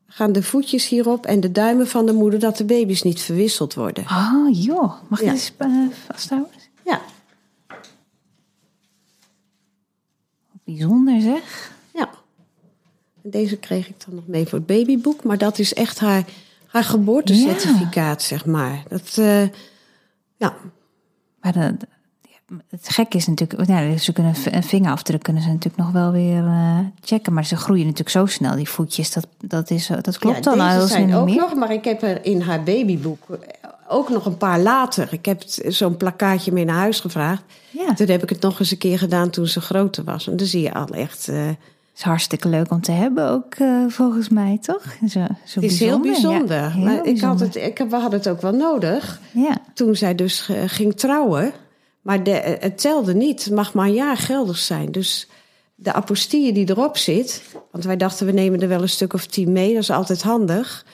[0.07, 3.73] gaan de voetjes hierop en de duimen van de moeder dat de baby's niet verwisseld
[3.73, 4.03] worden.
[4.03, 6.51] Oh joh, mag je eens uh, vasthouden?
[6.85, 7.01] Ja.
[10.63, 11.71] Bijzonder zeg.
[11.93, 12.09] Ja.
[13.21, 16.25] deze kreeg ik dan nog mee voor het babyboek, maar dat is echt haar,
[16.65, 18.83] haar geboortecertificaat, zeg maar.
[18.89, 19.43] Dat, uh,
[20.37, 20.55] ja.
[21.41, 21.75] Maar de,
[22.69, 26.43] het gek is natuurlijk, ja, ze kunnen een vingerafdruk kunnen ze natuurlijk nog wel weer
[26.43, 29.13] uh, checken, maar ze groeien natuurlijk zo snel die voetjes.
[29.13, 31.35] Dat, dat, is, dat klopt ja, dan al zijn ook meer.
[31.35, 33.27] nog, maar ik heb er in haar babyboek
[33.87, 35.07] ook nog een paar later.
[35.11, 37.43] Ik heb zo'n plakkaatje mee naar huis gevraagd.
[37.69, 37.93] Ja.
[37.93, 40.27] Toen heb ik het nog eens een keer gedaan toen ze groter was.
[40.27, 41.27] En dan zie je al echt.
[41.27, 41.49] Uh,
[41.95, 44.84] is hartstikke leuk om te hebben ook, uh, volgens mij, toch?
[45.10, 46.58] Zo, zo het is heel bijzonder.
[46.58, 47.08] Ja, heel maar bijzonder.
[47.08, 49.19] Ik had het, ik, we hadden het ook wel nodig.
[49.31, 49.58] Ja.
[49.73, 51.51] Toen zij dus ging trouwen.
[52.01, 53.43] Maar de, het telde niet.
[53.43, 54.91] Het mag maar een jaar geldig zijn.
[54.91, 55.27] Dus
[55.75, 57.43] de apostille die erop zit.
[57.71, 59.73] Want wij dachten, we nemen er wel een stuk of tien mee.
[59.73, 60.86] Dat is altijd handig.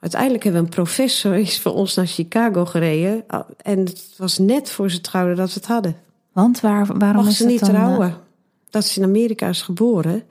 [0.00, 3.24] Uiteindelijk hebben we een professor is voor ons naar Chicago gereden.
[3.62, 5.96] En het was net voor ze trouwden dat we het hadden.
[6.32, 8.16] Want waar, waarom Mag is ze niet dan, trouwen?
[8.70, 10.22] Dat ze in Amerika is geboren.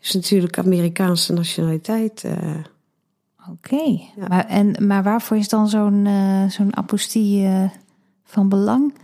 [0.00, 2.22] Is natuurlijk Amerikaanse nationaliteit.
[2.26, 2.32] Uh...
[3.50, 3.74] Oké.
[3.74, 4.10] Okay.
[4.16, 4.28] Ja.
[4.28, 7.48] Maar, en, maar waarvoor is dan zo'n uh, zo'n apostie
[8.24, 8.94] van belang?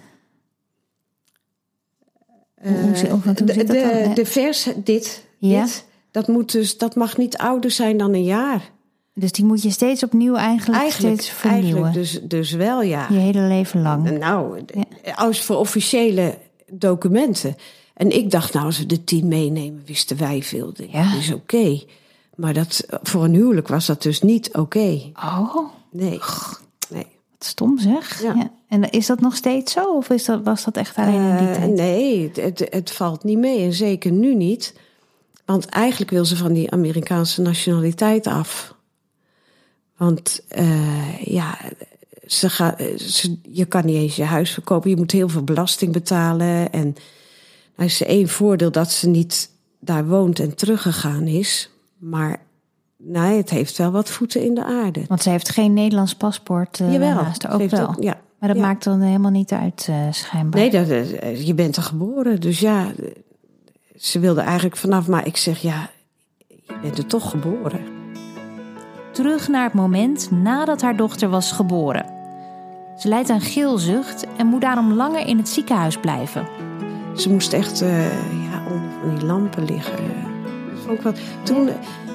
[2.63, 5.63] hoe, zit, hoe de, zit dat de, de vers, dit, ja?
[5.63, 8.71] dit, dat, moet dus, dat mag niet ouder zijn dan een jaar.
[9.15, 11.85] Dus die moet je steeds opnieuw eigenlijk, eigenlijk steeds vernieuwen?
[11.85, 13.07] Eigenlijk dus, dus wel, ja.
[13.11, 14.19] Je hele leven lang?
[14.19, 14.63] Nou,
[15.03, 15.13] ja.
[15.15, 16.39] als voor officiële
[16.73, 17.57] documenten.
[17.99, 20.73] En ik dacht, nou, als we de tien meenemen, wisten wij veel.
[20.89, 21.11] Ja.
[21.11, 21.57] Dat is oké.
[21.57, 21.87] Okay.
[22.37, 24.59] Maar dat, voor een huwelijk was dat dus niet oké.
[24.59, 25.13] Okay.
[25.15, 25.69] Oh.
[25.91, 26.21] Nee.
[26.89, 27.07] nee.
[27.31, 28.23] Wat stom zeg.
[28.23, 28.35] Ja.
[28.35, 28.51] ja.
[28.69, 29.97] En is dat nog steeds zo?
[29.97, 31.71] Of is dat, was dat echt alleen in die uh, tijd?
[31.71, 33.65] Nee, het, het valt niet mee.
[33.65, 34.75] En zeker nu niet.
[35.45, 38.75] Want eigenlijk wil ze van die Amerikaanse nationaliteit af.
[39.97, 41.59] Want uh, ja,
[42.27, 42.49] ze
[42.99, 44.91] ze, je kan niet eens je huis verkopen.
[44.91, 46.73] Je moet heel veel belasting betalen.
[46.73, 46.97] En
[47.79, 51.71] nou is één voordeel dat ze niet daar woont en teruggegaan is.
[51.99, 52.41] Maar
[52.97, 55.05] nee, het heeft wel wat voeten in de aarde.
[55.09, 57.89] Want ze heeft geen Nederlands paspoort uh, Jawel, naast ook wel.
[57.89, 58.21] Ook, ja.
[58.39, 58.65] Maar dat ja.
[58.67, 60.61] maakt dan helemaal niet uit, uh, schijnbaar.
[60.61, 62.41] Nee, dat, je bent er geboren.
[62.41, 62.93] Dus ja,
[63.97, 65.91] ze wilde eigenlijk vanaf, maar ik zeg ja,
[66.49, 67.81] je bent er toch geboren.
[69.13, 72.07] Terug naar het moment nadat haar dochter was geboren.
[72.97, 76.68] Ze lijdt aan geelzucht en moet daarom langer in het ziekenhuis blijven.
[77.19, 78.13] Ze moest echt uh,
[78.51, 79.95] ja, onder van die lampen liggen.
[81.03, 81.13] Wel.
[81.43, 81.69] Toen,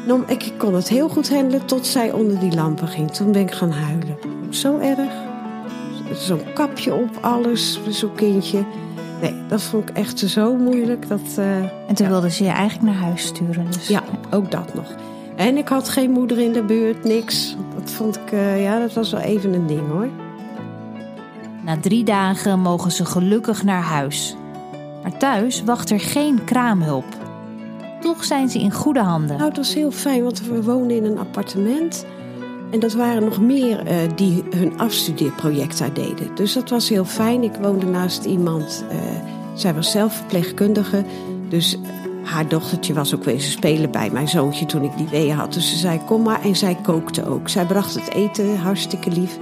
[0.07, 3.11] nou, ik kon het heel goed handelen tot zij onder die lampen ging.
[3.11, 4.17] Toen ben ik gaan huilen.
[4.49, 5.11] Zo erg.
[6.13, 8.63] Zo'n kapje op, alles, zo'n kindje.
[9.21, 11.07] Nee, dat vond ik echt zo moeilijk.
[11.07, 12.11] Dat, uh, en toen ja.
[12.11, 13.65] wilde ze je eigenlijk naar huis sturen.
[13.71, 13.87] Dus.
[13.87, 14.95] Ja, ook dat nog.
[15.35, 17.55] En ik had geen moeder in de buurt, niks.
[17.75, 20.07] Dat vond ik, uh, ja, dat was wel even een ding hoor.
[21.65, 24.35] Na drie dagen mogen ze gelukkig naar huis.
[25.03, 27.05] Maar thuis wacht er geen kraamhulp.
[28.01, 29.37] Toch zijn ze in goede handen.
[29.37, 32.05] Nou, dat is heel fijn, want we wonen in een appartement.
[32.71, 36.35] En dat waren nog meer uh, die hun afstudeerproject daar deden.
[36.35, 37.43] Dus dat was heel fijn.
[37.43, 38.97] Ik woonde naast iemand, uh,
[39.53, 41.03] zij was zelf verpleegkundige.
[41.49, 41.77] Dus
[42.23, 45.53] haar dochtertje was ook wezen spelen bij mijn zoontje toen ik die weeën had.
[45.53, 46.41] Dus ze zei, kom maar.
[46.41, 47.49] En zij kookte ook.
[47.49, 49.37] Zij bracht het eten, hartstikke lief.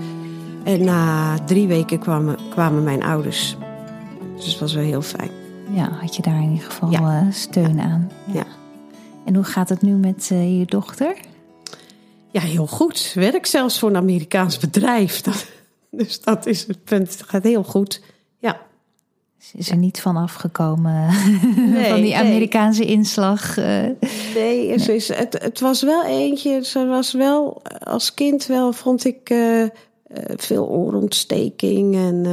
[0.64, 3.58] En na drie weken kwamen, kwamen mijn ouders.
[4.36, 5.41] Dus het was wel heel fijn.
[5.70, 7.22] Ja, had je daar in ieder geval ja.
[7.22, 7.84] uh, steun ja.
[7.84, 8.12] aan.
[8.34, 8.46] Ja.
[9.26, 11.18] En hoe gaat het nu met uh, je dochter?
[12.32, 12.98] Ja, heel goed.
[12.98, 15.22] Ze werkt zelfs voor een Amerikaans bedrijf.
[15.26, 15.46] Dat,
[15.90, 17.12] dus dat is het punt.
[17.12, 18.02] Het gaat heel goed.
[18.40, 18.62] Ja.
[19.38, 21.12] Ze is er niet van afgekomen
[21.90, 23.58] van die Amerikaanse inslag.
[23.58, 23.86] Uh.
[24.36, 26.66] Nee, ze is, het, het was wel eentje.
[26.66, 29.66] Ze was wel als kind wel, vond ik uh,
[30.36, 31.96] veel oorontsteking.
[31.96, 32.24] En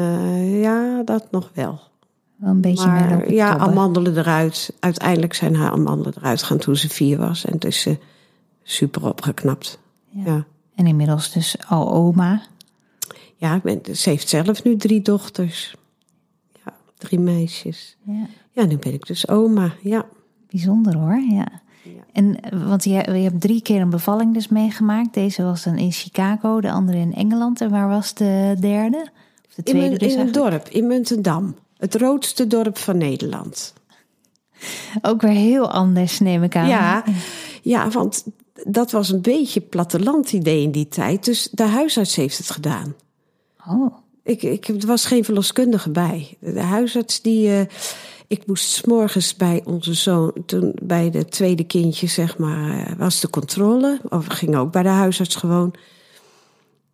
[0.60, 1.80] ja, dat nog wel.
[2.38, 4.72] Wel een beetje maar, Ja, amandelen eruit.
[4.80, 7.44] Uiteindelijk zijn haar amandelen eruit gaan toen ze vier was.
[7.44, 7.98] En toen is ze
[8.62, 9.78] super opgeknapt.
[10.08, 10.46] ja.
[10.74, 12.42] En inmiddels dus al oma.
[13.36, 13.60] Ja,
[13.94, 15.76] ze heeft zelf nu drie dochters.
[16.64, 17.96] Ja, drie meisjes.
[18.02, 20.06] Ja, ja nu ben ik dus oma, ja.
[20.50, 21.48] Bijzonder hoor, ja.
[21.82, 22.04] ja.
[22.12, 25.14] En want je, je hebt drie keer een bevalling dus meegemaakt.
[25.14, 27.60] Deze was dan in Chicago, de andere in Engeland.
[27.60, 29.08] En waar was de derde?
[29.48, 31.54] Of de tweede in, dus in een dorp, in Muntendam.
[31.78, 33.72] Het roodste dorp van Nederland.
[35.02, 36.68] Ook weer heel anders, neem ik aan.
[36.68, 37.04] Ja,
[37.62, 38.24] ja want
[38.64, 41.24] dat was een beetje plattelandidee in die tijd.
[41.24, 42.94] Dus de huisarts heeft het gedaan.
[43.68, 43.94] Oh.
[44.22, 46.36] Ik, ik, er was geen verloskundige bij.
[46.40, 47.48] De huisarts die.
[47.48, 47.60] Uh,
[48.26, 52.96] ik moest s morgens bij onze zoon, toen bij de tweede kindje, zeg maar, uh,
[52.98, 54.00] was de controle.
[54.08, 55.74] Of ging ook bij de huisarts gewoon.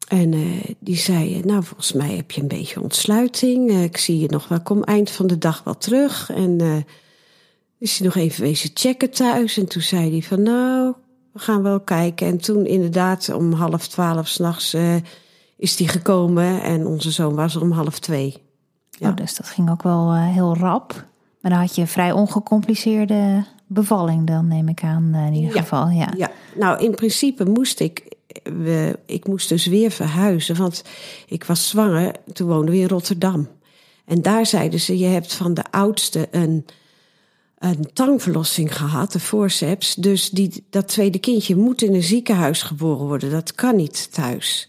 [0.09, 3.71] En uh, die zei: Nou, volgens mij heb je een beetje ontsluiting.
[3.71, 6.31] ik zie je nog wel, kom eind van de dag wel terug.
[6.31, 6.85] En
[7.79, 9.57] is hij nog even wezen checken thuis.
[9.57, 10.95] En toen zei hij: Van nou,
[11.35, 12.27] we gaan wel kijken.
[12.27, 14.95] En toen inderdaad om half twaalf s'nachts uh,
[15.57, 16.63] is die gekomen.
[16.63, 18.43] En onze zoon was er om half twee.
[18.91, 19.09] Ja.
[19.09, 20.93] Oh, dus dat ging ook wel uh, heel rap.
[21.41, 25.55] Maar dan had je een vrij ongecompliceerde bevalling dan, neem ik aan uh, in ieder
[25.55, 25.61] ja.
[25.61, 25.89] geval.
[25.89, 26.13] Ja.
[26.17, 28.13] ja, nou in principe moest ik...
[28.45, 30.85] We, ik moest dus weer verhuizen, want
[31.27, 32.15] ik was zwanger.
[32.33, 33.49] Toen woonden we in Rotterdam.
[34.05, 36.67] En daar zeiden ze, je hebt van de oudste een
[37.65, 39.95] een tangverlossing gehad, de forceps.
[39.95, 43.31] Dus die, dat tweede kindje moet in een ziekenhuis geboren worden.
[43.31, 44.69] Dat kan niet thuis.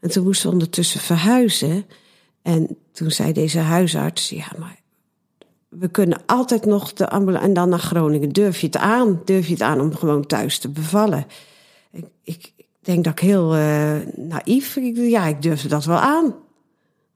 [0.00, 1.86] En toen moesten we ondertussen verhuizen.
[2.42, 4.80] En toen zei deze huisarts: Ja, maar
[5.68, 7.46] we kunnen altijd nog de ambulance.
[7.46, 8.32] En dan naar Groningen.
[8.32, 9.20] Durf je het aan?
[9.24, 11.26] Durf je het aan om gewoon thuis te bevallen?
[11.90, 12.52] Ik, ik
[12.86, 14.76] denk dat ik heel uh, naïef.
[14.76, 16.34] Ik, ja, ik durfde dat wel aan.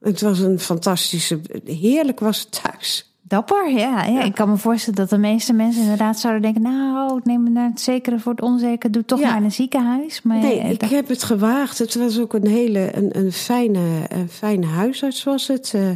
[0.01, 1.39] Het was een fantastische.
[1.65, 3.15] Heerlijk was het thuis.
[3.21, 4.21] Dapper, ja, ja.
[4.23, 6.61] Ik kan me voorstellen dat de meeste mensen inderdaad zouden denken...
[6.61, 10.21] nou, ik neem het zekere voor het onzeker, doe toch maar in een ziekenhuis.
[10.21, 11.77] Maar nee, ik heb het gewaagd.
[11.77, 15.73] Het was ook een hele een, een fijne, een fijne huisarts was het.
[15.75, 15.89] Uh,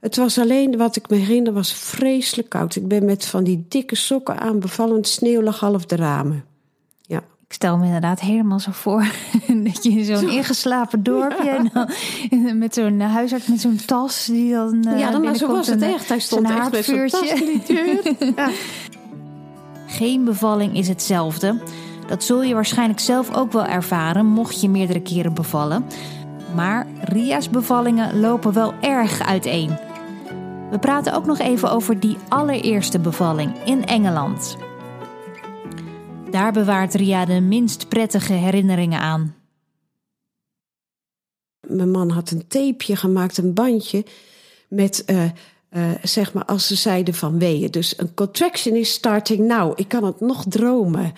[0.00, 2.76] het was alleen, wat ik me herinner, was vreselijk koud.
[2.76, 5.04] Ik ben met van die dikke sokken aan bevallen.
[5.04, 6.44] Sneeuw lag half de ramen.
[7.50, 9.06] Ik stel me inderdaad helemaal zo voor
[9.64, 11.88] dat je in zo'n ingeslapen dorpje en dan,
[12.58, 14.82] met zo'n huisarts met zo'n tas die dan.
[14.82, 16.08] Ja, eh, dan maar zo was het echt.
[16.08, 17.32] Hij stond echt met zo'n tas
[18.36, 18.50] ja.
[19.86, 21.58] Geen bevalling is hetzelfde.
[22.06, 25.84] Dat zul je waarschijnlijk zelf ook wel ervaren, mocht je meerdere keren bevallen.
[26.54, 29.78] Maar Ria's bevallingen lopen wel erg uiteen.
[30.70, 34.56] We praten ook nog even over die allereerste bevalling in Engeland.
[36.30, 39.34] Daar bewaart Ria de minst prettige herinneringen aan.
[41.66, 44.04] Mijn man had een tapeje gemaakt, een bandje,
[44.68, 45.24] met uh,
[45.70, 47.70] uh, zeg maar als ze zeiden van weeën.
[47.70, 49.72] Dus een contraction is starting now.
[49.78, 51.12] Ik kan het nog dromen.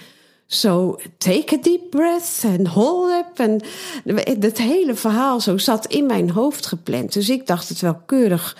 [0.46, 3.38] Zo, take a deep breath and hold up.
[3.38, 3.60] En
[4.40, 7.12] het hele verhaal zo zat in mijn hoofd gepland.
[7.12, 8.56] Dus ik dacht het wel keurig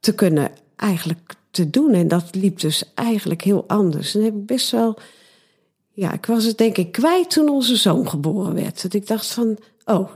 [0.00, 1.92] te kunnen eigenlijk te doen.
[1.92, 4.14] En dat liep dus eigenlijk heel anders.
[4.14, 4.98] En heb ik best wel
[5.92, 8.82] ja, ik was het denk ik kwijt toen onze zoon geboren werd.
[8.82, 10.08] Dat ik dacht van, oh,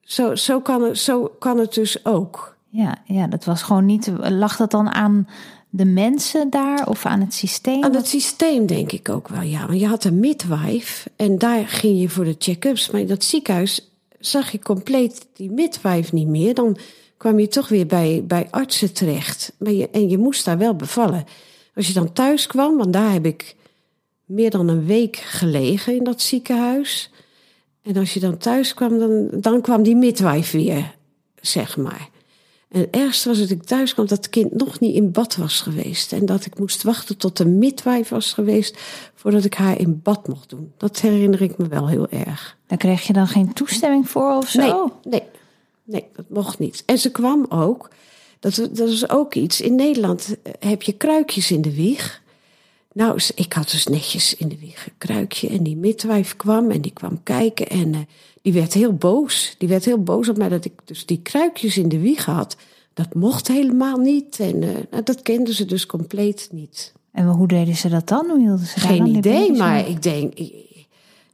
[0.00, 2.56] zo, zo, kan, het, zo kan het dus ook.
[2.68, 4.10] Ja, ja, dat was gewoon niet.
[4.18, 5.28] Lag dat dan aan
[5.70, 7.84] de mensen daar of aan het systeem?
[7.84, 9.66] Aan het systeem denk ik ook wel, ja.
[9.66, 12.90] Want je had een midwife en daar ging je voor de check-ups.
[12.90, 16.54] Maar in dat ziekenhuis zag je compleet die midwife niet meer.
[16.54, 16.76] Dan
[17.16, 19.52] kwam je toch weer bij, bij artsen terecht.
[19.58, 21.24] Maar je, en je moest daar wel bevallen.
[21.74, 23.56] Als je dan thuis kwam, want daar heb ik
[24.24, 27.10] meer dan een week gelegen in dat ziekenhuis.
[27.82, 30.94] En als je dan thuis kwam, dan, dan kwam die midwife weer,
[31.40, 32.12] zeg maar.
[32.74, 35.36] En het ergste was dat ik thuis kwam dat het kind nog niet in bad
[35.36, 36.12] was geweest.
[36.12, 38.78] En dat ik moest wachten tot de midwife was geweest
[39.14, 40.72] voordat ik haar in bad mocht doen.
[40.76, 42.56] Dat herinner ik me wel heel erg.
[42.66, 44.60] Daar kreeg je dan geen toestemming voor of zo?
[44.60, 45.22] Nee, nee,
[45.84, 46.82] nee dat mocht niet.
[46.86, 47.90] En ze kwam ook,
[48.40, 49.60] dat, dat is ook iets.
[49.60, 52.22] In Nederland heb je kruikjes in de wieg.
[52.94, 56.80] Nou, ik had dus netjes in de wieg een kruikje en die midwife kwam en
[56.80, 57.98] die kwam kijken en uh,
[58.42, 59.54] die werd heel boos.
[59.58, 62.56] Die werd heel boos op mij dat ik dus die kruikjes in de wieg had.
[62.92, 66.92] Dat mocht helemaal niet en uh, nou, dat kenden ze dus compleet niet.
[67.12, 68.26] En hoe deden ze dat dan?
[68.26, 70.38] Hoe hielden ze Geen idee, maar ik denk,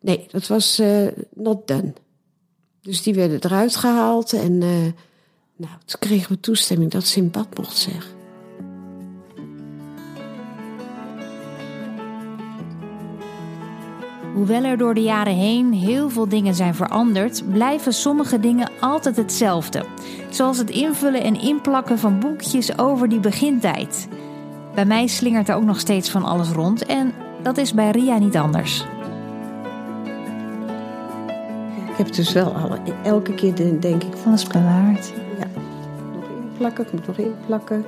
[0.01, 1.93] nee, dat was uh, not done.
[2.83, 4.59] Dus die werden eruit gehaald en
[5.57, 8.20] nou, toen kregen we toestemming dat ze in bad mocht zeggen.
[14.35, 19.17] Hoewel er door de jaren heen heel veel dingen zijn veranderd, blijven sommige dingen altijd
[19.17, 19.85] hetzelfde.
[20.29, 24.09] Zoals het invullen en inplakken van boekjes over die begintijd.
[24.75, 27.13] Bij mij slingert er ook nog steeds van alles rond en
[27.43, 28.85] dat is bij Ria niet anders.
[31.91, 34.15] Ik heb dus wel al, elke keer denk ik...
[34.27, 35.13] Alles bewaard.
[35.39, 35.47] Ja,
[36.15, 37.85] nog inplakken, ik moet nog inplakken.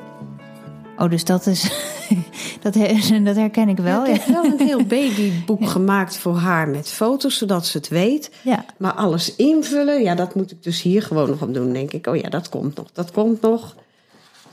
[0.98, 1.90] Oh, dus dat is.
[2.62, 2.74] dat,
[3.24, 4.06] dat herken ik wel.
[4.06, 7.88] Ja, ik heb wel een heel babyboek gemaakt voor haar met foto's, zodat ze het
[7.88, 8.30] weet.
[8.42, 8.64] Ja.
[8.76, 11.72] Maar alles invullen, ja, dat moet ik dus hier gewoon nog op doen.
[11.72, 13.76] Denk ik, oh ja, dat komt nog, dat komt nog.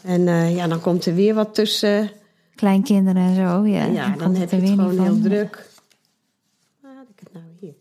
[0.01, 2.11] En uh, ja, dan komt er weer wat tussen.
[2.55, 3.85] Kleinkinderen en zo, ja.
[3.85, 5.69] Ja, dan, dan heb je het gewoon heel druk.
[6.81, 7.73] Waar had ik het nou hier?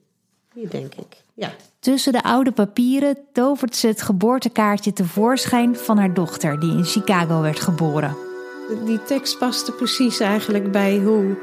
[0.55, 1.51] Hier denk ik, ja.
[1.81, 7.41] Tussen de oude papieren tovert ze het geboortekaartje tevoorschijn van haar dochter, die in Chicago
[7.41, 8.28] werd geboren.
[8.69, 11.37] Die tekst paste precies eigenlijk bij hoe,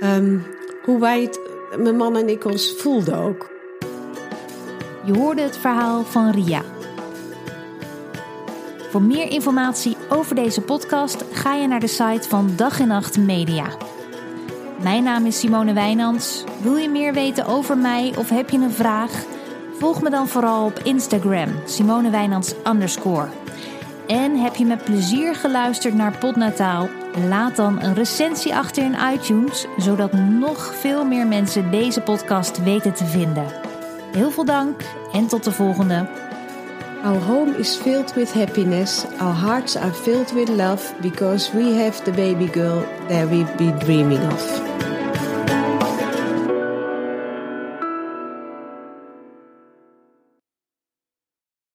[0.00, 0.46] um,
[0.84, 1.30] hoe wij
[1.78, 3.50] mijn man en ik ons voelden ook.
[5.04, 6.62] Je hoorde het verhaal van Ria.
[8.90, 13.18] Voor meer informatie over deze podcast ga je naar de site van Dag en Nacht
[13.18, 13.66] Media.
[14.82, 16.44] Mijn naam is Simone Wijnands.
[16.62, 19.24] Wil je meer weten over mij of heb je een vraag?
[19.78, 22.54] Volg me dan vooral op Instagram, Simone Wijnands.
[24.06, 26.88] En heb je met plezier geluisterd naar Podnataal?
[27.28, 32.94] Laat dan een recensie achter in iTunes, zodat nog veel meer mensen deze podcast weten
[32.94, 33.46] te vinden.
[34.12, 34.80] Heel veel dank
[35.12, 36.08] en tot de volgende.
[37.04, 39.04] Our home is filled with happiness.
[39.18, 43.78] Our hearts are filled with love because we have the baby girl that we've been
[43.78, 44.85] dreaming of.